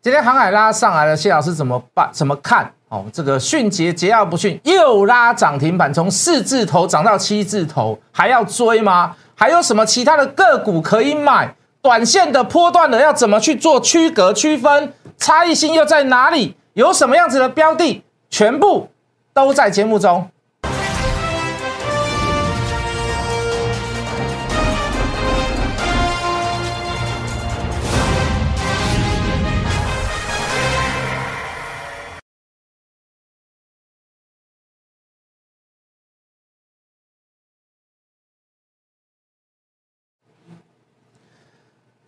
[0.00, 2.08] 今天航海拉上来了，谢老师怎么办？
[2.12, 2.72] 怎么看？
[2.88, 9.16] 哦，这个迅捷桀骜不驯，又拉涨停板，从四字头涨到七字头，还要追吗？
[9.34, 11.52] 还有什么其他的个股可以买？
[11.82, 14.92] 短线的波段的要怎么去做区隔区分？
[15.16, 16.56] 差异性又在哪里？
[16.74, 18.04] 有什么样子的标的？
[18.30, 18.88] 全部
[19.34, 20.30] 都在节目中。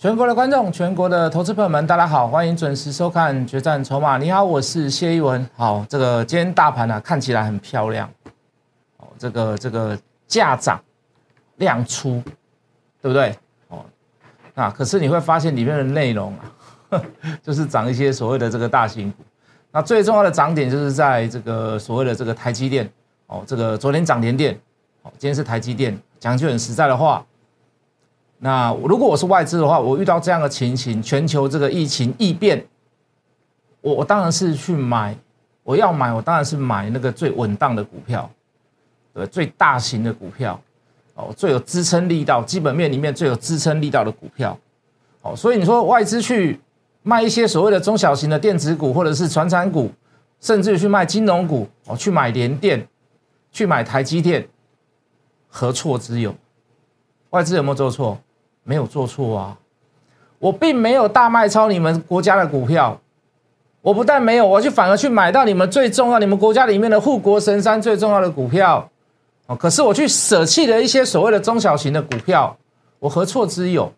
[0.00, 4.16] 全国的观众，全国的投资朋友们，大家好，欢迎准时收看《决战筹码》。
[4.18, 5.46] 你好，我是谢一文。
[5.54, 8.08] 好，这个今天大盘呢看起来很漂亮，
[8.96, 10.80] 哦，这个这个价涨
[11.56, 12.22] 量出，
[13.02, 13.36] 对不对？
[13.68, 13.84] 哦，
[14.54, 16.34] 那，可是你会发现里面的内容
[16.88, 17.02] 啊，
[17.44, 19.22] 就是涨一些所谓的这个大型股。
[19.70, 22.90] 那最重要的涨点就是在这个所谓的这个台积电，
[23.26, 24.58] 哦，这个昨天涨联电，
[25.02, 25.94] 哦，今天是台积电。
[26.18, 27.22] 讲句很实在的话。
[28.42, 32.66] 那如果我是外资的话，我遇到这样的情形，全球这个疫情异变，
[33.82, 35.14] 我我当然是去买，
[35.62, 38.30] 我要买，我当然是买那个最稳当的股票，
[39.12, 40.58] 对，最大型的股票，
[41.14, 44.58] 哦，最有支撑力道，基本面里面最有支撑力道的股票，
[45.20, 46.58] 哦，所以你说外资去
[47.02, 49.92] 卖一些所谓的中小型的电子股，或者是传产股，
[50.40, 52.88] 甚至去卖金融股，哦，去买联电，
[53.52, 54.48] 去买台积电，
[55.46, 56.34] 何错之有？
[57.28, 58.18] 外资有没有做错？
[58.62, 59.58] 没有做错啊，
[60.38, 63.00] 我并没有大卖超你们国家的股票，
[63.82, 68.88] 我不但没有，我去反而去买到你们最重要、你们国家里面的护国神山最重要的股票，
[69.46, 72.56] 哦，可是我去舍弃了一些所谓的中小型的股票，
[72.98, 73.92] 我何错之有？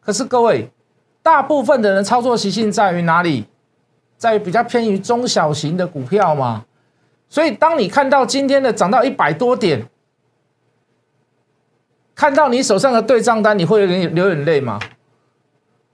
[0.00, 0.68] 可是各位，
[1.22, 3.46] 大部分的人操作习性在于哪里？
[4.16, 6.64] 在于比较偏于中小型的股票嘛，
[7.28, 9.86] 所以当你看到今天的涨到一百多点。
[12.20, 14.78] 看到你手上的对账单，你会流流眼泪吗？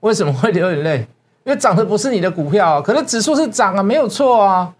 [0.01, 1.07] 为什么会流眼泪？
[1.45, 4.73] 因为涨的不是你的股票，可是指数是涨啊，没有错啊，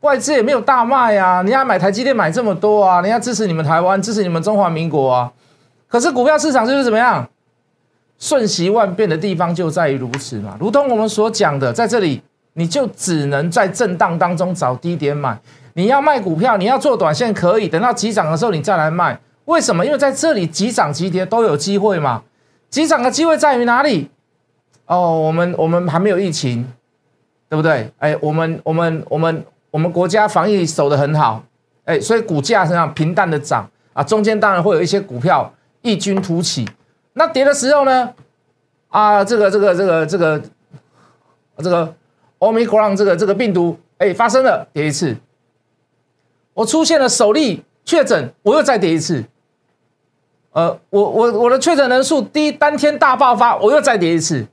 [0.00, 5.30] 外资也没有大卖啊，人家买台积电买这么多啊，人家支持你们台湾，支持你们中华民国啊。
[5.86, 7.28] 可是股票市场就是怎么样，
[8.18, 10.56] 瞬息万变的地方就在于如此嘛。
[10.58, 12.22] 如同我们所讲的，在这里
[12.54, 15.38] 你就只能在震荡当中找低点买。
[15.74, 19.20] 你要卖股票，你要做短线可以，等到急涨的时候你再来卖。
[19.46, 19.84] 为什么？
[19.84, 22.22] 因为在这里急涨急跌都有机会嘛。
[22.68, 24.10] 急涨的机会在于哪里？
[24.86, 26.70] 哦，我们我们还没有疫情，
[27.48, 27.90] 对不对？
[27.98, 31.42] 哎，我们我们我们我们国家防疫守得很好，
[31.84, 34.02] 哎，所以股价是这样平淡的涨啊。
[34.02, 35.52] 中间当然会有一些股票
[35.82, 36.68] 异军突起。
[37.14, 38.12] 那跌的时候呢？
[38.88, 40.42] 啊，这个这个这个这个
[41.58, 41.94] 这个
[42.38, 45.16] Omicron 这个这个病毒哎发生了，跌一次。
[46.54, 49.24] 我出现了首例确诊，我又再跌一次。
[50.56, 54.46] 呃，我我我的确诊人数第一当天大爆发，我又再跌一次。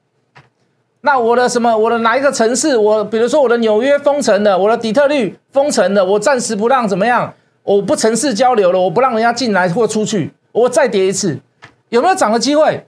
[1.00, 1.78] 那我的什么？
[1.78, 2.75] 我的哪一个城市？
[2.75, 7.34] 我比如说我的纽约封城的，我的底特律封城的，我暂时不让怎么样？
[7.63, 11.40] 我不城市交流了，我不让人家进来或出去，我再跌一次，
[11.88, 12.86] 有没有涨的机会？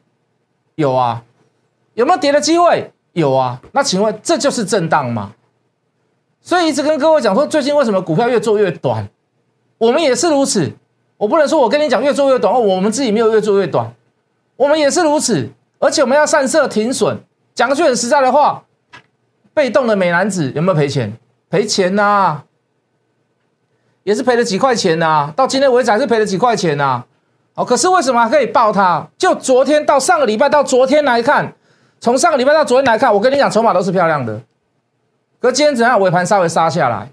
[0.75, 1.24] 有啊，
[1.94, 2.92] 有没有跌的机会？
[3.14, 3.62] 有啊。
[3.72, 5.31] 那请问这就是震荡吗？
[6.42, 9.08] 所以一直跟各位讲说，最近为什么股票越做越短？
[9.78, 10.74] 我们也是如此。
[11.18, 13.94] 我不能说，我跟你讲越做越短，我们自己没有越做越短，
[14.58, 15.50] 我们也是如此，
[15.80, 17.18] 而且我们要散设停损。
[17.53, 18.64] 讲句很实在的话，
[19.54, 21.18] 被动的美男子有没有赔钱？
[21.50, 22.42] 赔钱呐，
[24.04, 25.31] 也是赔了几块钱呐。
[25.36, 27.06] 到今天为止还是赔了几块钱呐。
[27.54, 29.08] 哦，可是为什么还可以爆它？
[29.18, 31.54] 就昨天到上个礼拜到昨天来看，
[32.02, 34.42] 从上个礼拜到昨天来看，我跟你讲，筹码都是漂亮的。
[35.40, 35.98] 可今天怎样？
[36.02, 37.09] 尾盘稍微杀下来，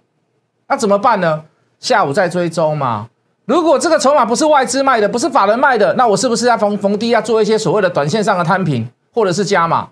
[0.67, 1.45] 那怎么办呢？
[1.79, 3.09] 下午再追踪嘛。
[3.45, 9.89] 如果这个筹码不是外资卖的，不是法人卖的，那我是不是要逢逢低要做一些所谓的短线上的摊平，或者是加码？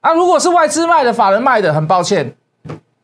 [0.00, 2.36] 啊，如果是外资卖的，法人卖的，很抱歉，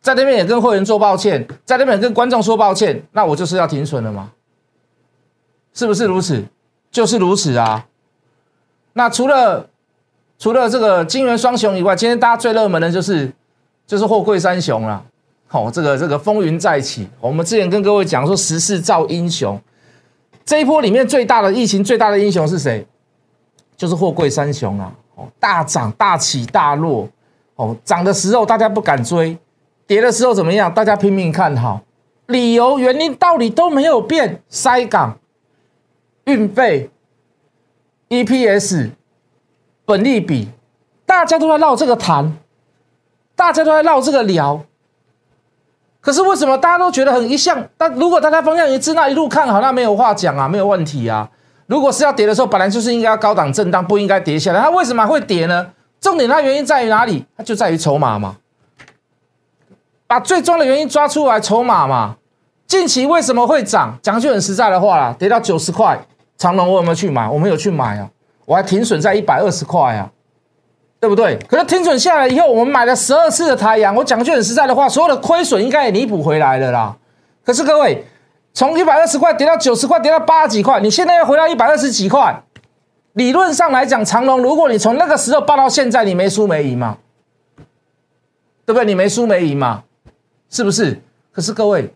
[0.02, 4.31] 在那边也跟会员说抱歉，在那边跟观众说抱歉，那我就是要停损了吗？
[5.73, 6.44] 是不是如此？
[6.91, 7.87] 就是如此啊。
[8.93, 9.69] 那除了
[10.38, 13.32] 除了这个金元双雄以外，今天大家最热门的就是
[13.87, 15.02] 就是货柜三雄了。
[15.46, 19.58] 好，这个这个风云再起，我们之前跟各位讲说时势造英雄。
[20.48, 22.86] 这一波里面最大的疫情最大的英雄是谁？
[23.76, 24.90] 就是货柜三雄啊！
[25.14, 27.06] 哦，大涨大起大落，
[27.56, 29.36] 哦，涨的时候大家不敢追，
[29.86, 30.72] 跌的时候怎么样？
[30.72, 31.82] 大家拼命看好，
[32.28, 35.18] 理由原因道理都没有变，塞港、
[36.24, 36.88] 运费、
[38.08, 38.92] EPS、
[39.84, 40.48] 本利比，
[41.04, 42.38] 大家都在绕这个谈。
[43.36, 44.64] 大家都在绕这个聊。
[46.00, 47.62] 可是为什么大家都觉得很一向？
[47.76, 51.28] 但如果大家方向一致，那一路看好，那没有话讲啊，没有问题啊。
[51.66, 54.60] 如果是要跌的时候，本来就是应该要高档震荡，不应该跌下来。
[54.60, 55.66] 它为什么会跌呢？
[56.00, 57.26] 重点它原因在于哪里？
[57.36, 58.36] 它就在于筹码嘛。
[60.06, 62.16] 把最终的原因抓出来，筹码嘛。
[62.66, 63.98] 近期为什么会涨？
[64.00, 66.00] 讲句很实在的话啦，跌到九十块，
[66.38, 67.28] 长隆我有没有去买？
[67.28, 68.08] 我没有去买啊，
[68.46, 70.10] 我还停损在一百二十块啊。
[71.00, 71.38] 对不对？
[71.48, 73.94] 可是听准下来以后，我们买了十二次的太阳。
[73.94, 76.96] 我讲句很实在的话，所有的亏损应该也弥补回来了啦。
[77.44, 78.04] 可是各位，
[78.52, 82.42] 从一百二十块跌到九十块，跌到八十几块，你现在要回到一百二十几块，
[83.12, 86.98] 理论上来讲，长隆，如果你从那个时候报到现在，你没输没赢嘛？
[88.66, 88.84] 对不对？
[88.84, 89.84] 你没输没赢嘛？
[90.50, 91.00] 是不是？
[91.30, 91.94] 可是各位，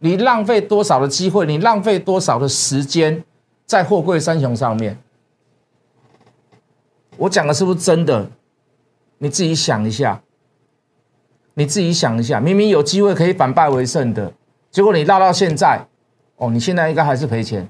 [0.00, 1.46] 你浪费多少的机会？
[1.46, 3.22] 你浪费多少的时间
[3.64, 4.98] 在货柜三雄上面？
[7.16, 8.28] 我讲的是不是真的？
[9.18, 10.20] 你自己想一下，
[11.54, 14.32] 你自己想一下，明明有机会可以反败为胜的，
[14.70, 15.86] 结果你拉到现在，
[16.36, 17.68] 哦，你现在应该还是赔钱，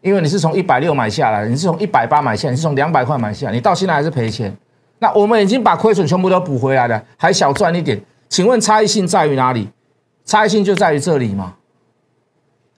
[0.00, 4.56] 因为你是从一百六买下来，你是从一百八买下，你是从两百块买下，你到现在还是赔钱。
[4.98, 8.00] 那我们已经把亏损全部都补回来了，还小赚一点。
[8.30, 9.68] 请问差异性在于哪里？
[10.24, 11.56] 差异性就在于这里吗？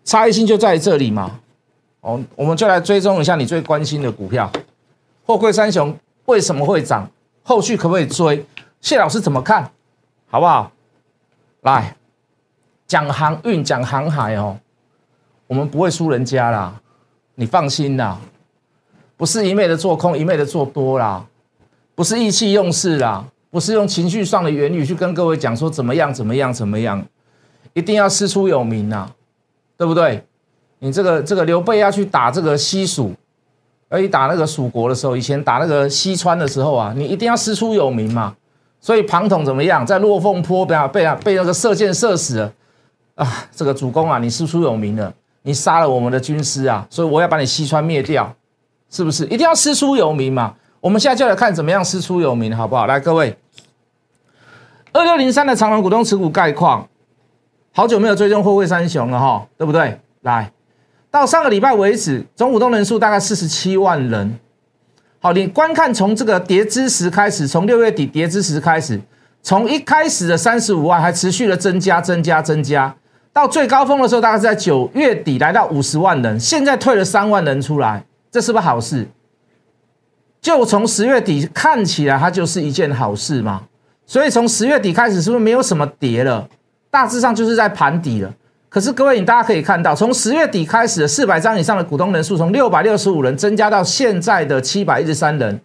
[0.04, 1.38] 差异性就在于这里吗？
[2.00, 4.50] 哦，我们就来追踪一下你最关心的股票。
[5.28, 5.94] 货柜三雄
[6.24, 7.06] 为什么会涨？
[7.42, 8.42] 后续可不可以追？
[8.80, 9.70] 谢老师怎么看？
[10.30, 10.72] 好不好？
[11.60, 11.94] 来
[12.86, 14.56] 讲航运，讲航海哦，
[15.46, 16.80] 我们不会输人家啦，
[17.34, 18.18] 你放心啦，
[19.18, 21.26] 不是一昧的做空，一昧的做多啦，
[21.94, 27.04] 不是意气用事啦，不是用情绪上的言语去跟各位讲说怎么样怎么样怎么样，
[27.74, 29.06] 一定要师出有名呐，
[29.76, 30.24] 对不对？
[30.78, 33.12] 你这个这个刘备要去打这个西蜀。
[33.88, 38.34] 而你打那个蜀国的时候，以前打那个西川的时候啊，你一定要师出有名嘛。
[38.80, 42.52] 所以庞统怎么样，在落凤坡被啊被啊被那个射箭射死了
[43.16, 43.48] 啊！
[43.50, 45.12] 这个主公啊，你师出有名了，
[45.42, 48.32] 你杀了我们的军师啊，所以我要把你西川灭掉，
[48.88, 49.24] 是不是？
[49.24, 50.54] 一定要师出有名嘛。
[50.80, 52.86] 我们现在就来看怎么样师出有名，好不好？
[52.86, 53.36] 来，各位，
[54.92, 56.88] 二六零三的长隆股东持股概况，
[57.72, 59.98] 好久没有追踪货柜三雄了哈，对不对？
[60.20, 60.52] 来。
[61.18, 64.38] 到上个礼拜为止，总股东人数大概四十七万人。
[65.18, 69.00] 好，你观看从这个跌之时开始，从六月底跌之时开始，
[69.42, 72.94] 从一开始的三十五万，还持续的增加、增加、增加，
[73.32, 79.08] 到最高峰的时候，大概是在九月底来到五十万人，现在退了三万人出来，这是不是好事？
[80.40, 83.64] 就从十月底看起来，它就是一件好事嘛。
[84.06, 86.48] 所以从十月底开始，是不是没有什么跌了？
[86.90, 88.32] 大致上就是在盘底了。
[88.70, 95.58] 可是各位，你大家可以看到，从十月底开始四百张以上的股东人数，从六百六十五人增加到现在的七百一十三人，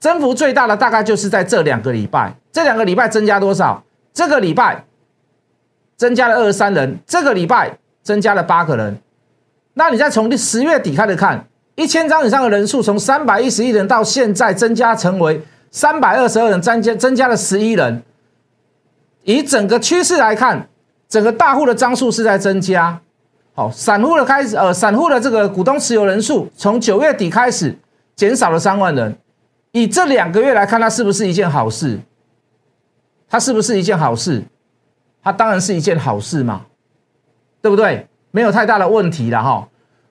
[0.00, 2.34] 增幅最大的大概就是在这两个礼拜。
[2.50, 3.84] 这两个礼拜增加多少？
[4.12, 4.84] 这个礼拜
[5.96, 8.98] 增加了二十三人，这个礼拜增加了八个人。
[9.74, 11.46] 那你再从十月底开始看，
[11.76, 15.40] 一千张以上的人数，从三百一十一人到现在增加成为
[15.70, 18.02] 三百二十二人，增加增加了十一人。
[19.22, 20.68] 以整个趋势来看。
[21.08, 23.00] 整个大户的张数是在增加，
[23.54, 27.78] 好，散户的开始，呃，散户的这个股东持有人数从九月底开始
[28.16, 29.16] 减少了三万人，
[29.72, 32.00] 以这两个月来看，它是不是一件好事？
[33.28, 34.42] 它是不是一件好事？
[35.22, 36.62] 它当然是一件好事嘛，
[37.60, 38.06] 对不对？
[38.30, 39.68] 没有太大的问题了哈，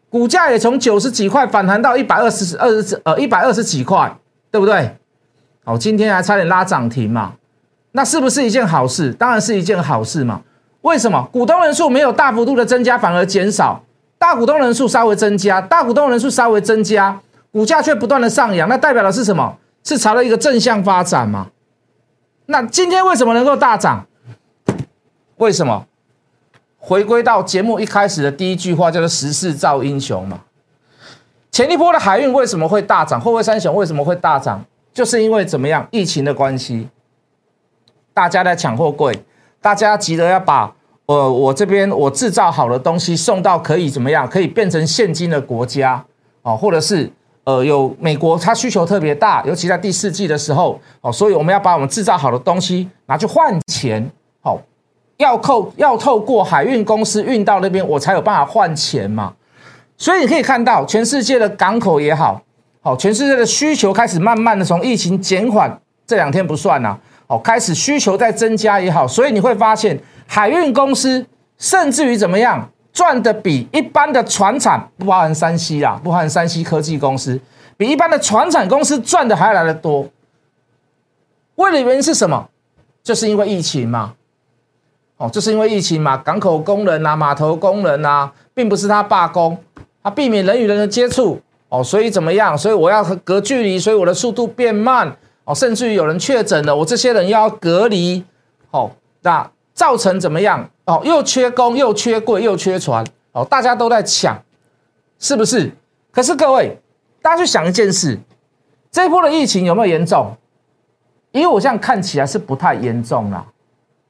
[0.10, 4.18] 股价也从九十几块反弹到一百二十二十呃一百二十几块，
[4.50, 4.96] 对不对？
[5.64, 7.34] 好，今天还差点拉涨停嘛，
[7.92, 9.14] 那是不是一件好事？
[9.14, 10.42] 当然是一件好事嘛。
[10.86, 13.84] 为什么股东人数没有大幅度的增加，反而减少？
[14.20, 17.20] 大股东人数稍微增加，大股东人数稍微增加，
[17.52, 19.58] 股价却不断的上扬，那代表的是什么？
[19.84, 21.48] 是朝了一个正向发展吗？
[22.46, 24.06] 那今天为什么能够大涨？
[25.38, 25.88] 为什么？
[26.78, 30.42] 回归到节目一开始的第一句话，叫做“时势造英雄”嘛。
[31.52, 33.20] 前一波的海运为什么会大涨？
[33.20, 34.64] 后位三雄为什么会大涨？
[34.94, 35.88] 就是因为怎么样？
[35.90, 36.90] 疫情的关系，
[38.14, 39.26] 大家在抢货柜。
[39.66, 40.72] 大家急着要把
[41.08, 44.30] 呃我这边我制造好的东西送到可以怎么样？
[44.30, 46.06] 可以变成现金的国家
[46.44, 47.12] 哦，或者是
[47.46, 54.08] 呃有美国它需求特别大，尤其在第四季的时候哦，所以我们要把我们制造好的东西拿去换钱，
[54.40, 54.62] 好，
[55.18, 59.34] 要扣要透过海运公司运到那边，我才有办法换钱嘛。
[59.98, 62.40] 所以你可以看到，全世界的港口也好，
[62.84, 66.96] 好，全世界的需求开始慢慢的从疫情减缓，这两天不算呐。
[67.28, 71.26] 哦，开始需求在增加也好，所以你会发现海运公司
[71.58, 77.40] 甚至于怎么样赚的比一般的船厂不包含山西啦，不包含山西科技公司，
[77.78, 80.08] 比一般的船厂公司赚的还来的多。
[81.56, 82.50] 为了原因是什么？
[83.04, 84.14] 就是因为疫情嘛，
[85.18, 89.58] 哦，就是因为疫情嘛，港口工人啊，码头工人啊，并不是他罢工，
[90.04, 91.40] 他避免人与人的接触，
[91.70, 92.58] 哦，所以怎么样？
[92.58, 98.24] 所以我要隔距离，所以我的速度变慢，哦，甚至于有人确诊了，我这些人要隔离，
[98.72, 100.70] 哦，那造成怎么样？
[100.86, 104.38] 哦，又缺工，又缺柜，又缺船，哦，大家都在抢，
[105.20, 105.72] 是不是？
[106.12, 106.78] 可是各位，
[107.22, 108.20] 大家去想一件事，
[108.92, 110.36] 这一波的疫情有没有严重？
[111.32, 113.46] 因为我这样看起来是不太严重啊，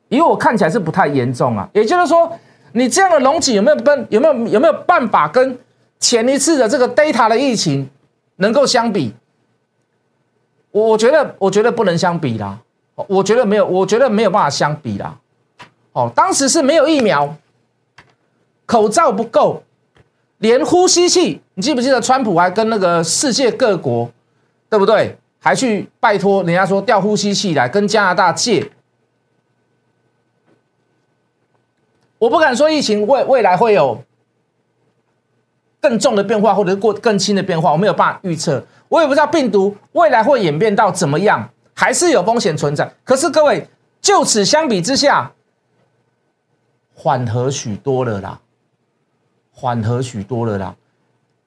[0.10, 1.68] 因为我看起来是不太严重啊。
[1.74, 2.32] 也就是说，
[2.74, 5.58] 你这样的龙井有没有办有没有有没有办法跟
[6.00, 7.89] 前一次的这个 data 的疫情
[8.36, 9.13] 能够相比？
[10.75, 12.60] 我我觉得我觉得不能相比啦，
[13.08, 15.17] 我觉得没有，我觉得没有办法相比啦。
[15.94, 17.34] 哦，当时是没有疫苗，
[18.65, 19.63] 口罩不够，
[20.39, 24.12] 连呼吸器，你记不记得川普还跟那个世界各国，
[24.70, 25.17] 对不对？
[25.39, 28.70] 还去拜托人家说调呼吸器来跟加拿大借，
[32.17, 34.03] 我不敢说疫情未未来会有
[35.79, 42.94] 更重的变化，或者是过更轻的变化，我没有办法预测，我也不知道病毒未来会演变到怎么样，还是有风险存在。
[43.04, 43.68] 可是各位，
[44.01, 45.32] 就此相比之下，
[46.94, 48.39] 缓和许多了啦，
[49.51, 50.75] 缓和许多了啦。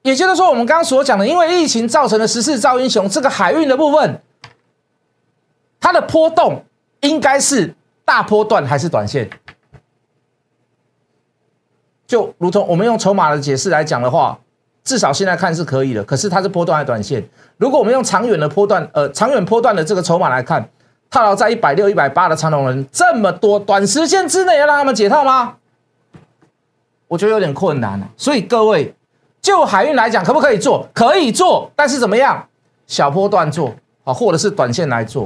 [0.01, 4.21] 也就是说，我们刚刚所讲的，因为疫情造成的十四兆英雄这个海运的部分，
[5.79, 6.63] 它的波动
[7.01, 9.29] 应该是大波段还是短线？
[12.07, 14.39] 就如同我们用筹码的解释来讲的话，
[14.89, 16.03] 至少现在看是可以的。
[16.03, 17.23] 可是它是波段还是短线？
[17.57, 20.67] 如果我们用长远的波段，呃，长远波段的这个筹码来看，
[21.11, 25.57] 套牢在一百六、一百八的长龙人这么多，短时间之内要让他们解套吗？
[27.07, 28.09] 我觉得有点困难了。
[28.17, 28.95] 所以各位。
[29.41, 30.85] 就海运来讲，可不可以做？
[30.93, 32.45] 可以做，但是怎么样？
[32.87, 35.25] 小波段做啊，或者是短线来做？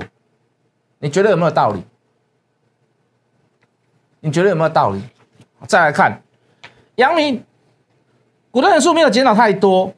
[0.99, 1.83] 你觉得有没有道理？
[4.19, 5.01] 你觉得有没有道理？
[5.67, 6.21] 再来看，
[6.97, 7.43] 杨明
[8.53, 9.91] 股东人数没有减少太多，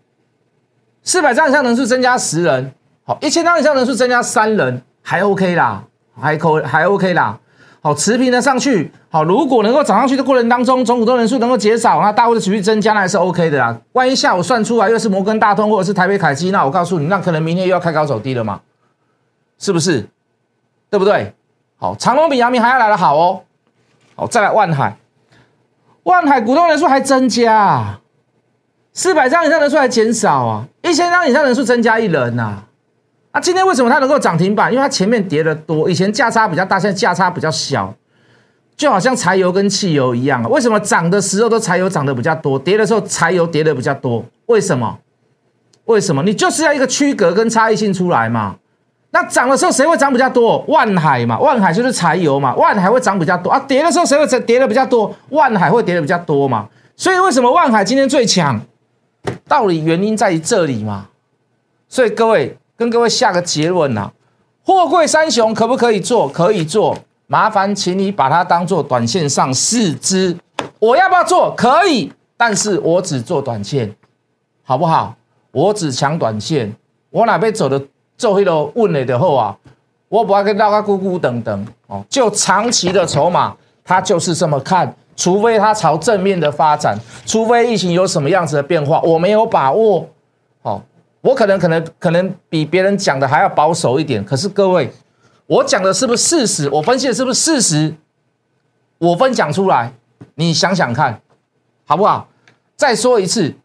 [1.03, 2.71] 四百张以上人数增加十人，
[3.03, 5.83] 好，一千张以上人数增加三人，还 OK 啦，
[6.17, 7.37] 还可还 OK 啦。
[7.81, 8.89] 好，持平的上去。
[9.09, 13.77] 好，如果能够涨上去的过程当中，总股东人数能够减少，那大户的持续增加，那还是 OK 的啦。
[13.91, 18.61] 万一下午算出来又是摩根大通或者是台北凯基，那我告诉你，那可能明天又要开高走低了嘛？
[19.59, 20.07] 是不是？
[20.89, 21.33] 对不对？
[21.75, 23.41] 好，长隆比阳明还要来的好哦。
[24.15, 24.97] 好，再来万海，
[26.03, 27.99] 万海股东人数还增加，
[28.95, 32.63] 四百张以上人数还减少啊，一千张以上人数增加一人呐。
[33.31, 34.71] 啊今天为什么它能够涨停板？
[34.71, 37.93] 因为它前面跌的多，以前价差比较大，现在价差比较小，
[38.77, 44.23] 就好像柴油跟汽油一样为什么涨的时候都柴油涨得比较多，跌的时候柴油跌的比较多？
[44.45, 44.97] 为什么？
[45.83, 46.23] 为什么？
[46.23, 48.55] 你就是要一个区隔跟差异性出来嘛。
[49.11, 50.63] 那涨的时候谁会涨比较多？
[50.69, 53.59] 万海嘛，万海就是柴油嘛，万海会涨比较多啊。
[53.67, 55.13] 跌的时候谁会跌的比较多？
[55.31, 56.69] 万海会跌的比较多嘛。
[56.95, 58.57] 所以为什么万海今天最强？
[59.47, 61.07] 道理原因在于这里嘛。
[61.87, 62.57] 所以各位。
[62.77, 64.11] 跟各位下个结论呐，
[64.61, 66.27] 货柜三雄可不可以做？
[66.27, 66.93] 可以做，
[67.27, 70.37] 麻烦请你把它当做短线上四支。
[70.79, 71.55] 我要不要做？
[71.55, 73.95] 可以，但是我只做短线，
[74.61, 75.15] 好不好？
[75.53, 76.75] 我只抢短线。
[77.11, 77.81] 我哪边走的
[78.17, 79.57] 做黑了问了的后啊，
[80.09, 82.03] 我不要跟大家咕咕等等哦。
[82.09, 83.55] 就长期的筹码，
[83.85, 90.09] 它就是这么看，除非它朝正面的发展，除非疫情有什么样子的变化，我没有把握。
[90.61, 90.81] 好。
[91.21, 94.93] 我可能可能可能比别人讲的还要保守一点，可是各位，
[95.47, 96.69] 我讲的是不是事实？
[96.69, 97.95] 我分析的是不是事实？
[98.99, 99.91] 我分享出来，
[100.35, 101.19] 你想想看，
[101.87, 102.27] 好不好？
[102.75, 103.55] 再说一次，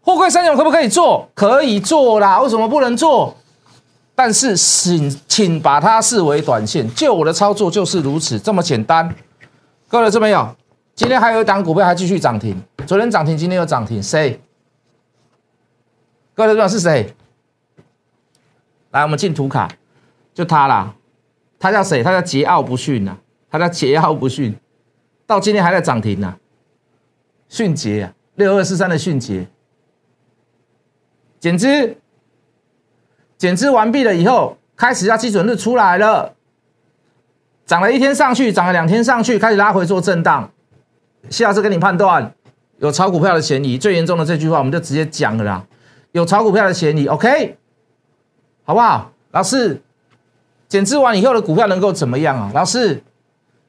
[0.00, 1.28] 货柜三雄可不可以做？
[1.34, 3.36] 可以做啦，为什么不能做？
[4.14, 9.14] 但是请请把它视为短线，就我的操作就是如此这么简单。
[9.88, 10.56] 各位这边有，
[11.00, 14.38] 今天还有一档股票还继续涨停，昨天涨停，今天又涨停，谁？
[16.34, 17.14] 各位知道是谁？
[18.90, 19.66] 来，我们进图卡，
[20.34, 20.94] 就他啦。
[21.58, 22.02] 他叫谁？
[22.02, 23.16] 他叫桀骜不驯呐。
[23.50, 24.54] 他叫桀骜不驯，
[25.26, 26.36] 到今天还在涨停呢。
[27.48, 29.46] 迅捷啊，六二四三的迅捷，
[31.38, 31.96] 减资，
[33.38, 36.34] 减资完毕了以后，开始要基准日出来了，
[37.64, 40.50] 涨了一天上去，涨了两天上去，开始拉回做震荡。
[41.28, 42.32] 谢老师跟你判断，
[42.78, 43.76] 有炒股票的嫌疑。
[43.76, 45.64] 最严重的这句话，我们就直接讲了啦。
[46.12, 47.56] 有炒股票的嫌疑，OK，
[48.64, 49.12] 好不好？
[49.32, 49.80] 老师，
[50.68, 52.50] 减资完以后的股票能够怎么样啊？
[52.54, 53.02] 老师，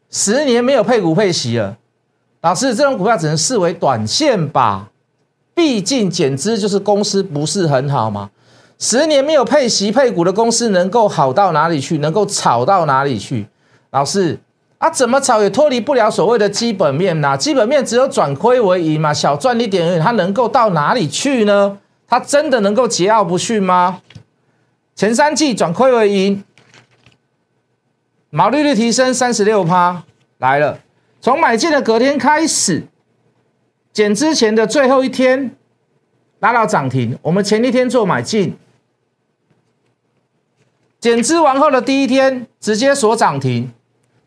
[0.09, 1.77] 十年没有配股配息了，
[2.41, 4.89] 老师，这种股票只能视为短线吧？
[5.53, 8.31] 毕竟减资就是公司不是很好嘛。
[8.79, 11.99] 十年没有配息配股的公司能够好到哪里去？
[11.99, 13.45] 能够炒到哪里去？
[13.91, 14.39] 老师
[14.81, 17.37] 啊，怎么炒也脱离不了所谓的基本面呐？
[17.37, 21.77] 基本面只有转亏为盈嘛，小赚一点而已，它能够到哪里去呢？
[22.07, 24.01] 它真的能够桀骜不驯吗？
[24.95, 26.43] 前三季转亏为盈，
[28.31, 30.01] 毛利率提升三十六趴
[30.39, 30.79] 来了。
[31.21, 32.87] 从买进的隔天开始，
[33.93, 35.55] 减之前的最后一天
[36.39, 37.15] 拉到涨停。
[37.21, 38.57] 我们前一天做买进，
[40.99, 43.71] 减资完后的第一天直接锁涨停。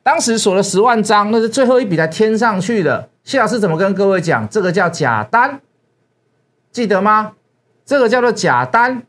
[0.05, 3.09] 当时锁了十万张，那是最后一笔才添上去的。
[3.25, 4.47] 谢老师怎么跟各位讲？
[4.51, 5.59] 这个叫假单，
[6.71, 7.33] 记得吗？
[7.87, 9.03] 这个叫做假单。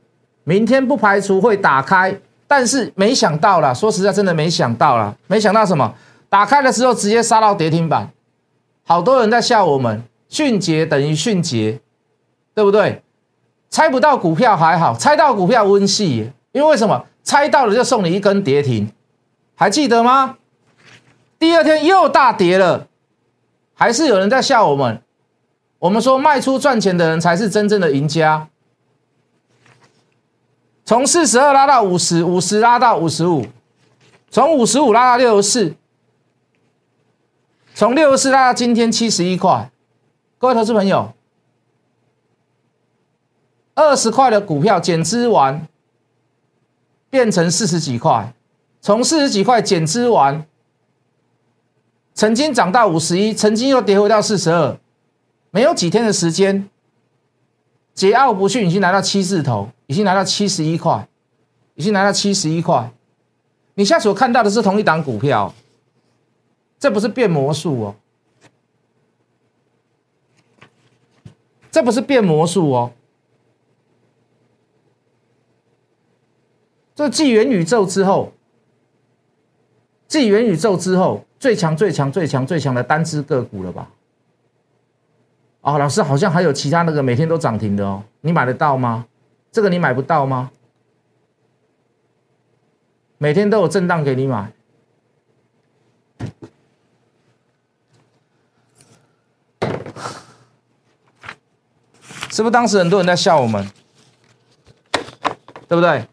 [0.45, 5.93] 明天不排除会打开，但是没想到啦，说实在，真的没想到啦，没想到什么？
[6.29, 8.09] 打开的时候直接杀到跌停板，
[8.85, 11.81] 好多人在笑我们，迅捷等于迅捷，
[12.53, 13.01] 对不对？
[13.69, 17.05] 猜不到股票还好，猜到股票温系，因为为什么？
[17.21, 18.89] 猜到了就送你一根跌停，
[19.55, 20.37] 还记得吗？
[21.37, 22.87] 第二天又大跌了，
[23.73, 25.01] 还是有人在笑我们。
[25.79, 28.47] 我们说卖出赚钱的人才是真正的赢家。
[30.85, 33.45] 从四十二拉到五十，五十拉到五十五，
[34.29, 35.75] 从五十五拉到六十四，
[37.73, 39.69] 从六十四拉到今天七十一块。
[40.37, 41.13] 各位投资朋友，
[43.73, 45.67] 二十块的股票减资完
[47.09, 48.33] 变成四十几块，
[48.79, 50.45] 从四十几块减资完。
[52.15, 54.77] 曾经涨到五十一，曾经又跌回到四十二，
[55.51, 56.69] 没有几天的时间，
[57.93, 61.07] 桀骜不驯已经来到七字头，已经来到七十一块，
[61.75, 62.89] 已经来到七十一块。
[63.73, 65.53] 你现在所看到的是同一档股票，
[66.79, 67.95] 这不是变魔术哦，
[71.69, 72.93] 这不是变魔术哦，
[76.95, 78.31] 这继元宇宙之后，
[80.19, 81.25] 继元宇宙之后。
[81.37, 83.87] 最强、最强、最强、最强的单只个股了吧？
[85.61, 89.05] 哦，老师好像还有其他那个每天都涨停的哦，你买得到吗？
[89.51, 90.49] 这个你买不到吗？
[93.19, 94.51] 每天都有震荡给你买，
[102.31, 102.51] 是不是？
[102.51, 103.69] 当时很多人在笑我们，
[105.67, 106.07] 对不对？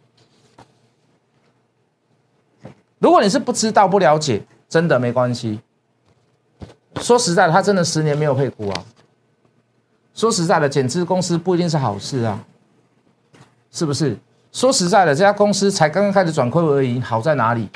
[3.03, 4.43] 如果你是不知道、不了解。
[4.69, 5.61] 真的没关系。
[7.03, 8.85] 说实在的，他真的十年没有配股啊。
[10.15, 12.43] 说实在的，减资公司不一定是好事啊，
[13.71, 14.17] 是不是？
[14.51, 17.69] 说实在的，这家公司才刚刚开始转亏为盈，好在哪里？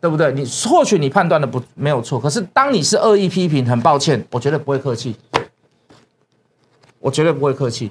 [0.00, 0.30] 对不对？
[0.30, 5.16] 你或许你判断的不没有错，可是当你是恶意批评，很抱歉，我绝对不会客气，
[7.00, 7.90] 我绝对不会客气。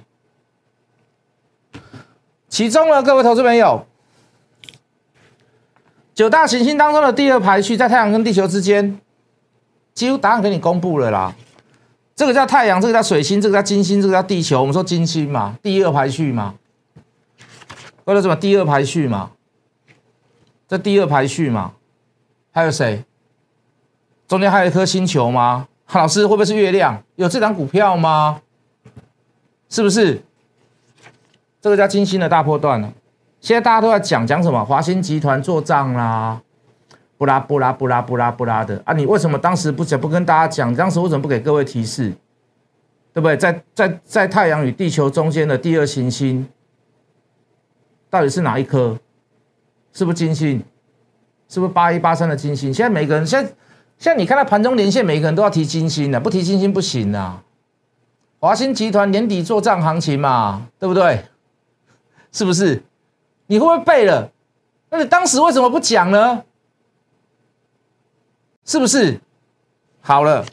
[2.47, 3.86] 其中呢，各位投资朋友。
[6.13, 8.99] 九大行星当中的第二排序，在太阳跟地球之间，
[9.93, 11.34] 几乎答案给你公布了啦。
[12.15, 14.60] 这个叫太阳，这个叫水星，这个叫金星，这个叫地球。
[14.60, 16.54] 我们说金星嘛，第二排序嘛，
[18.06, 18.36] 为了什么？
[18.36, 19.32] 第二排序嘛，
[20.67, 21.73] 这第二排序嘛，
[22.52, 23.04] 还有谁？
[24.28, 25.67] 中间还有一颗星球吗？
[25.93, 27.04] 老师会不会是月亮？
[27.15, 28.39] 有这张股票吗？
[29.67, 30.21] 是不是？
[31.60, 32.93] 这个叫金星的大波段呢？
[33.43, 34.63] 现在大家都在讲讲什么？
[34.63, 36.41] 华兴集团做账啦，
[37.17, 38.93] 布拉布拉布拉布拉布拉的啊！
[38.93, 40.73] 你为什么当时不讲不跟大家讲？
[40.73, 42.13] 当时为什么不给各位提示？
[43.12, 43.36] 对不对？
[43.36, 46.47] 在在在太阳与地球中间的第二行星，
[48.10, 48.97] 到底是哪一颗？
[49.91, 50.63] 是不是金星？
[51.49, 52.73] 是不是八一八三的金星？
[52.73, 53.51] 现在每个人现在
[53.97, 57.43] 现在你看到盘中连线，每个人都要提金星的，不提金星不行啊！
[58.39, 61.25] 华兴集团年底做账行情嘛，对不对？
[62.32, 62.82] 是不是？
[63.53, 64.31] 你会不会背了？
[64.89, 66.41] 那你当时为什么不讲呢？
[68.65, 69.19] 是不是？
[70.01, 70.43] 好了，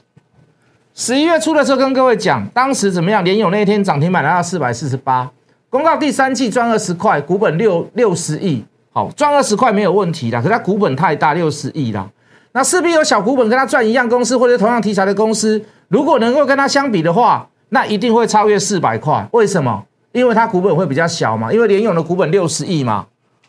[0.95, 3.25] 十一月初的时候跟各位讲，当时怎么样？
[3.25, 5.31] 联友那一天涨停板来到四百四十八，
[5.71, 10.37] 公告第三季赚二十块，股本六六十亿，好赚二十块没有问题的。
[10.37, 12.07] 可是它股本太大，六十亿啦，
[12.53, 19.27] 那势必有小股本跟它赚一样公司或者同样题材的公司，如果能够跟它相比的话，那一定会超越四百块。
[19.33, 19.87] 为什么？
[20.13, 23.07] 因为它股本会比较小嘛，因为联勇的股本六十亿嘛，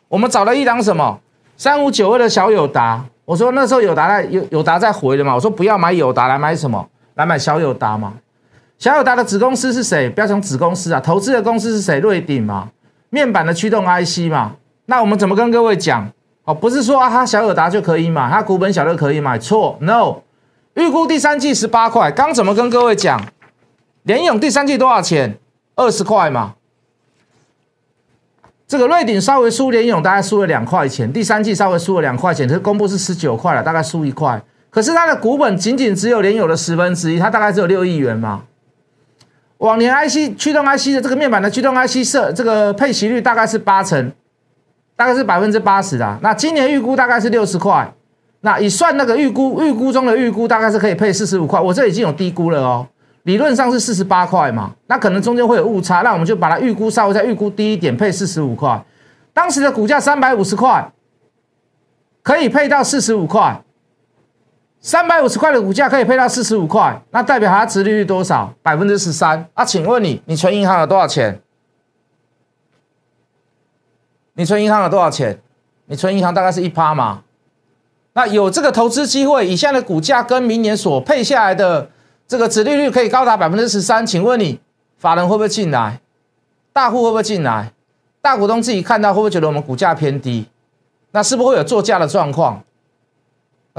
[0.07, 1.19] 我们找了一档什么
[1.57, 8.13] 三五九二的小友达，我说那时候友达在友友达在回的嘛，我说不要买友达来买什么，来买小友达嘛。
[8.77, 10.09] 小友达的子公司是谁？
[10.09, 11.99] 不要讲子公司啊，投资的公司是谁？
[11.99, 12.69] 瑞鼎嘛，
[13.09, 14.53] 面板的驱动 IC 嘛。
[14.87, 16.11] 那我们怎么跟各位讲？
[16.45, 20.15] 哦，不是说啊，它小友达就可以买，它股本小就可以买，错，no。
[20.73, 23.21] 预估第三季十八块，刚怎么跟各位讲？
[24.03, 25.37] 联勇第三季多少钱？
[25.75, 26.55] 二十块嘛，
[28.67, 34.41] 这个瑞鼎稍微输联勇，大概输了两块钱，第三季稍微输了两块钱，可是公布是十九块了，大概输一块。
[34.69, 38.43] 可是它的股本仅仅只有联友的十分之一，它大概只有六亿元嘛。
[39.57, 44.11] 往年 IC 驱动 IC 的这个面板的驱动 IC 设这个配息率大概是八成，
[44.95, 46.17] 大概是百分之八十的。
[46.21, 47.93] 那今年预估大概是六十块，
[48.39, 51.59] 那以算那个预估预估中的预估，大概是可以配四十五块。
[51.59, 52.87] 我这已经有低估了哦，
[53.23, 58.83] 理论上是四十八块嘛，那可能中间会有误差，那我们就把它预估稍微再预估低一点，配四十五块。
[59.33, 60.91] 当时的股价三百五十块，
[62.23, 63.61] 可以配到四十五块。
[64.83, 68.51] 三百五十块的股价可以配到四十五块，那代表它值利率多少？
[68.63, 69.63] 百分之十三啊？
[69.63, 71.39] 请问你，你存银行有多少钱？
[74.33, 75.39] 你存银行有多少钱？
[75.85, 77.21] 你存银行大概是一趴嘛？
[78.13, 81.91] 那有这个投资机会，以下的股价跟明年所配下来的
[82.31, 84.57] 这个值利率可以高达百分之十三，请问你，
[84.97, 85.99] 法人会不会进来？
[86.71, 87.73] 大户会不会进来？
[88.21, 90.45] 大股东自己看到会不会觉得我们股价偏低？
[91.11, 92.63] 那是不是会有作价的状况？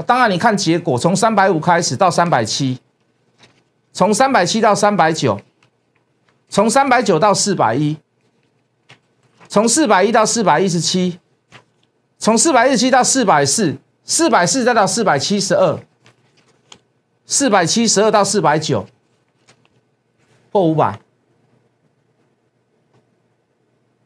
[0.05, 2.77] 当然，你看结果，从三百五开始到三百七，
[3.91, 5.41] 从三百七到三百九，
[6.47, 7.97] 从三百九到四百一，
[9.47, 11.19] 从四百一到四百一十七，
[12.19, 15.79] 从四百一十七到四百四，四百四再到四百七十二，
[17.33, 18.85] 四百七十二到四百九，
[20.51, 20.99] 破五百，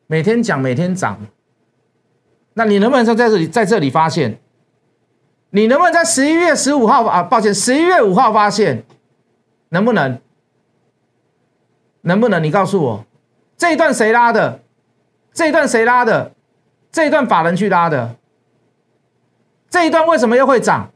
[0.08, 1.20] 每天讲，每天涨，
[2.54, 4.40] 那你能不能说在这里在这里发现？
[5.50, 7.22] 你能不能在十一月十五号啊？
[7.22, 8.86] 抱歉，十一月五号发现，
[9.70, 10.22] 能不能？
[12.04, 12.42] 能不能？
[12.42, 13.06] 你告诉我，
[13.58, 14.62] 这一段谁拉的？
[15.34, 16.32] 这一段谁拉的？
[16.94, 18.16] 这一段法人去拉的？
[19.70, 20.94] 这一段为什么又会涨？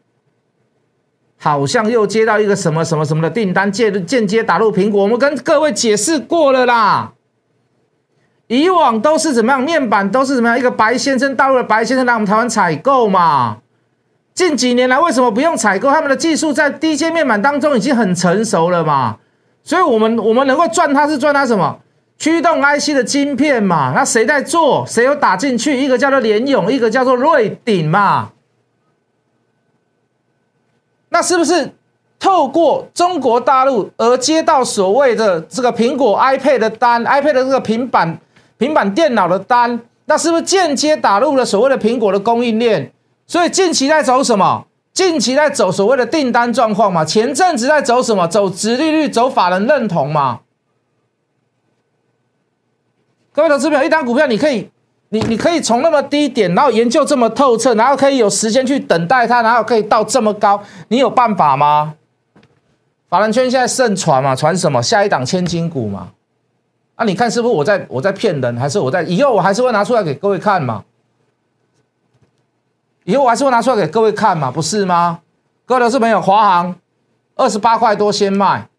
[1.43, 5.01] 好像又接到一个什么什么什么的订单，间间接打入苹果。
[5.01, 7.13] 我们跟各位解释过了啦，
[8.45, 9.59] 以往都是怎么样？
[9.59, 10.59] 面板都是怎么样？
[10.59, 13.57] 一个白先生，大陆的白先生来我们台湾采购嘛。
[14.35, 15.89] 近几年来，为什么不用采购？
[15.89, 19.17] 他们的技术在低阶面板当中已经很成熟了嘛，
[19.63, 21.79] 所以，我们我们能够赚它是赚它什么？
[22.19, 23.93] 驱动 IC 的晶片嘛。
[23.95, 24.85] 那谁在做？
[24.85, 25.75] 谁有打进去？
[25.75, 28.29] 一个叫做联勇，一个叫做瑞鼎嘛。
[31.13, 31.69] 那是不是
[32.17, 38.17] 透过中国大陆而接到所谓的这个苹果 iPad 的单？iPad 的这个平板
[38.57, 39.79] 平板电脑的单？
[40.05, 42.91] 那是不是间接打入了所谓的苹果的供应链？
[43.27, 44.65] 所以近期在走什么？
[44.93, 47.03] 近期在走所谓的订单状况嘛？
[47.03, 48.27] 前阵子在走什么？
[48.27, 50.39] 走直利率，走法人认同嘛？
[53.33, 54.69] 各位投资朋友，一单股票你可以，
[55.13, 61.95] 你你可以从那么低点，然后研究这么透彻，然后可以有时间去等待它，然后可以到这么高，你有办法吗？
[63.09, 64.81] 法人圈现在盛传嘛，传什么？
[64.81, 66.13] 下一档千金股嘛？
[66.95, 70.85] 啊，你看是不是我在我在骗人，还是我在以后我还是会拿出来给各位看嘛？
[73.03, 75.19] 以后我还是会拿出来给各位看嘛，不是吗？
[75.65, 76.75] 各位投资朋友，华航
[77.35, 78.69] 二十八块多先卖，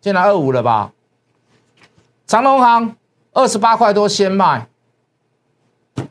[0.00, 0.92] 现在二五了吧？
[2.24, 2.94] 长隆航
[3.32, 4.68] 二十八块多先卖，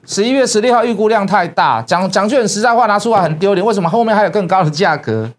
[0.05, 3.65] 十一月十六号预估量太大，讲讲句很实在话，拿出来很丢脸。
[3.65, 5.29] 为什么后面还有更高的价格？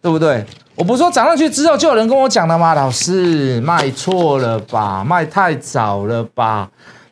[0.00, 0.44] 对不对？
[0.74, 2.74] 我不是说涨上去之后就有人跟我讲了吗？
[2.74, 5.02] 老师卖错了吧？
[5.02, 6.70] 卖太早了吧？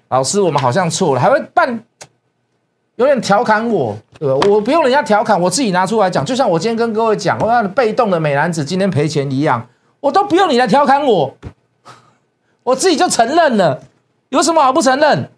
[0.09, 1.81] 老师我们好像错了，还会办。
[2.97, 4.35] 有点调侃我，对吧？
[4.49, 6.25] 我不用人家调侃，我自己拿出来讲。
[6.25, 9.67] 就像我今天跟各位讲，我让被动的美男子今天赔钱一样，
[9.99, 11.35] 我都不用你来调侃我，
[12.63, 13.81] 我自己就承认了。
[14.29, 15.29] 有什么好不承认？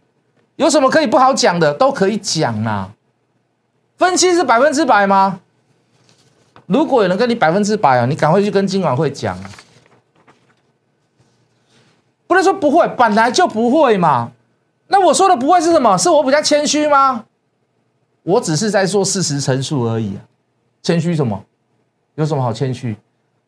[0.57, 2.91] 有什么可以不好讲的，都可以讲啊。
[3.97, 5.41] 分析是百分之百吗？
[6.67, 9.39] 如果有人跟你百分之百啊，你赶快去跟金管会讲。
[12.27, 14.33] 不能说不会，本来就不会嘛。
[14.89, 15.97] 那我说的不会是什么？
[15.97, 17.25] 是我比较谦虚吗？
[18.23, 20.21] 我只是在做事实陈述而已啊，
[20.83, 21.45] 谦虚什么？
[22.17, 22.97] 有什么好谦虚？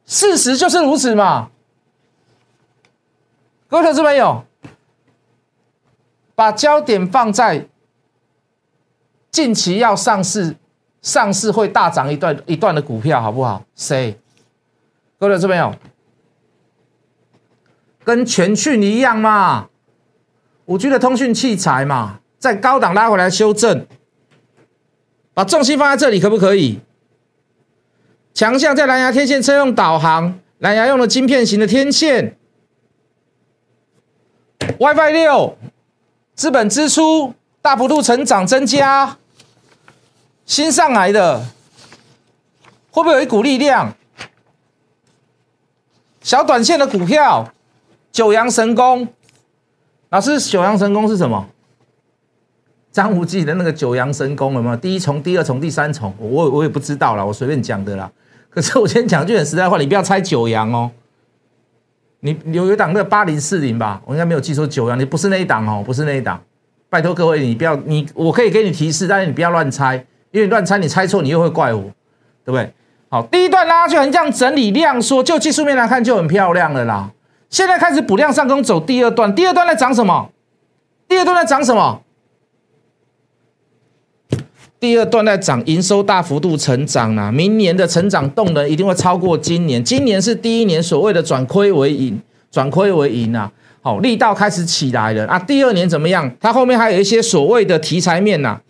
[0.06, 1.50] 事实就是如此嘛。
[3.66, 4.44] 各位投资朋友，
[6.38, 7.66] 把焦点放在
[9.28, 10.54] 近期要上市、
[11.02, 13.64] 上市会大涨一段一段的股票，好不好？
[13.74, 14.16] 谁？
[15.18, 15.74] 各位这边有，
[18.04, 19.68] 跟全讯一样嘛，
[20.66, 23.84] 五 G 的通讯器材嘛，在高档拉回来修正。
[25.34, 26.78] 把重心放在这里可不可以？
[28.32, 32.36] 强项在蓝牙天线车用导航，蓝牙用的晶片型的天线
[34.78, 35.58] ，WiFi 六，
[36.38, 39.16] 资本支出大幅度成长增加，
[40.46, 41.44] 新上来的
[42.92, 43.92] 会不会有一股力量？
[46.22, 47.52] 小短线的股票，
[48.12, 49.08] 九阳神功，
[50.10, 51.44] 老师，九阳神功是什么？
[52.92, 54.76] 张无忌的那个九阳神功有没有？
[54.76, 58.08] 第一重、第二重、第三重，我我也不知道啦，我随便讲的啦。
[58.48, 60.88] 可是我先讲句很实在话，你不要猜九阳哦。
[62.20, 66.40] 你有一档那个八零四零吧，我应该没有记错九阳，你不是那一档哦，不是那一档。
[66.90, 69.96] 拜托各位，你不要你，我可以给你提示，但是你不要乱猜，
[70.30, 71.82] 因为你乱猜你猜错，你又会怪我，
[72.44, 72.72] 对不对？
[73.10, 77.10] 好，第一段拉去横向整理量缩，就技术面来看就很漂亮了啦。
[77.50, 80.30] 现在开始补量上攻走第二段，第二段在涨什么？
[81.06, 82.02] 第二段在涨什么？
[84.80, 89.82] 第二段在涨营收大幅度成长啊，明年的成长动能一定会超过今年。
[89.82, 93.50] 今年是第一年所谓的转亏为盈，转亏为盈啊，
[93.82, 95.36] 好力道开始起来了啊。
[95.36, 96.30] 第二年怎么样？
[96.40, 98.60] 它后面还有一些所谓的题材面呐，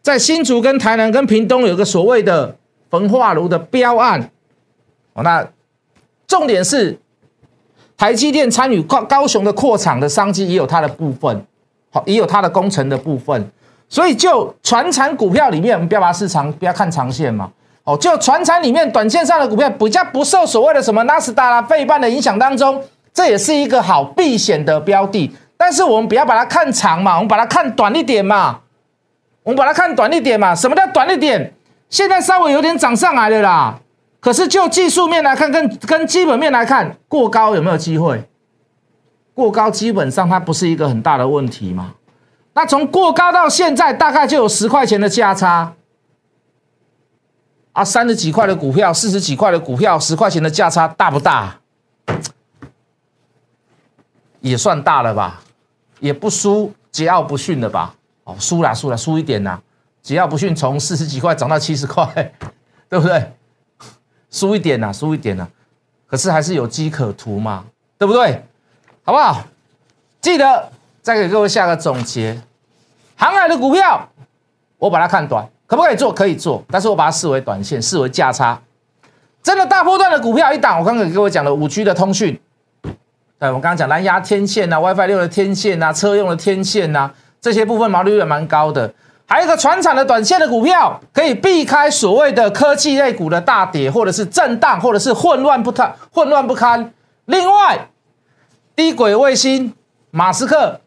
[0.00, 2.56] 在新竹、跟台南、跟屏东有个所谓的
[2.88, 4.30] 焚化炉的标案，
[5.12, 5.46] 哦，那
[6.26, 6.98] 重点是
[7.98, 11.44] 台积电参与高高雄的扩厂的商机也有它的部分，
[11.90, 13.50] 好，也有它的工程的部分。
[13.90, 17.50] 所以就船产股票里面，我们不要把市场不要看长线嘛。
[17.84, 22.80] 哦，就船产里面短线上的股票比较不受所谓的什么纳斯达拉费半的影响当中，
[23.12, 25.30] 这也是一个好避险的标的。
[25.56, 28.60] 但是我们不要把它看长嘛，我们把它看短一点嘛。
[29.42, 30.54] 我们把它看短一点嘛。
[30.54, 31.52] 什么叫短一点？
[31.88, 33.80] 现在稍微有点涨上来了啦。
[34.20, 38.22] 可是就技术面来看，跟跟基本面来看，过高有没有机会？
[39.34, 41.94] 过高基本上它不是一个很大的问题嘛。
[42.52, 45.74] 那从过高到现在，大概就有十块钱的价差
[47.72, 51.60] 啊，三十几块的股票，四十几块的股票，十块钱的价差大不大？
[54.40, 55.40] 也算大了吧，
[56.00, 57.94] 也不输桀骜不驯的吧？
[58.24, 59.60] 哦，输了输了输一点呐，
[60.02, 62.04] 桀骜不驯从四十几块涨到七十块，
[62.90, 63.32] 对不对？
[64.30, 65.46] 输一点呐，输一点呐，
[66.08, 67.64] 可是还是有机可图嘛，
[67.96, 68.44] 对不对？
[69.04, 69.44] 好不好？
[70.20, 70.72] 记得。
[71.10, 72.40] 再给各位下个总结，
[73.16, 74.08] 航海的股票，
[74.78, 76.12] 我把它看短，可不可以做？
[76.12, 78.62] 可以做，但是我把它视为短线，视为价差。
[79.42, 82.40] 真的大波段的股票一档，我刚刚给各位讲了五 G 的通讯，
[83.40, 88.94] 对，我刚刚讲蓝牙天线呐，WiFi 六的天线呐，车用的天线呐，这些部分毛利率也蛮高的。
[89.26, 96.92] 还有一个船产的短线的股票，可以避开所谓的科技类股的大跌，或者是震荡，或者是混乱不堪，混乱不堪。
[97.24, 97.88] 另外，
[98.76, 99.74] 低轨卫星，
[100.12, 100.80] 马斯克。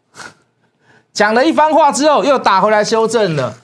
[1.14, 3.54] 讲了一番话之后，又打回来修正了。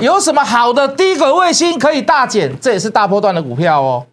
[0.00, 2.56] 有什么好的低轨卫星可以大减？
[2.60, 4.06] 这也是大波段的股票哦，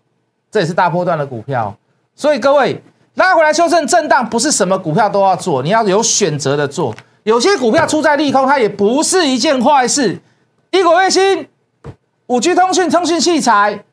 [0.50, 1.76] 这也是大波段的股票。
[2.16, 2.82] 所以各位
[3.14, 6.96] 拉回来修正震荡，不是什么股票都要做，你要有选择的做。
[7.22, 10.20] 有些股票出在利空，它也不是一件坏事。
[10.72, 11.48] 低轨卫星、
[12.26, 13.84] 五 G 通讯、通讯器材、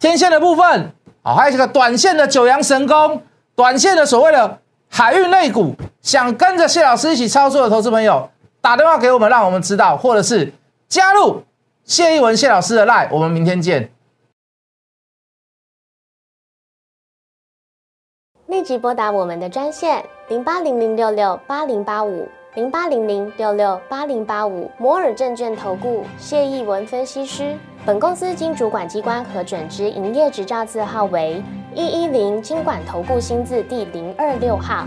[0.00, 3.22] 天线的部分，好，还有这个短线的九阳神功，
[3.54, 4.60] 短线的所谓的。
[4.94, 8.28] 海运类股，想跟着谢老师一起操作的投资朋友，
[8.60, 10.52] 打电话给我们，让我们知道，或者是
[10.88, 11.42] 加入
[11.84, 13.90] 谢一文谢老师的 line，我们明天见。
[18.46, 27.56] 立即拨打我们的专线零八零零六六八零八五零八零零六六八零八五摩尔证券投顾谢一文分析师。
[27.86, 31.42] 本公司经主管机关核准之营业执照字号为。
[31.74, 34.86] 一一零金管投顾新字第零二六号，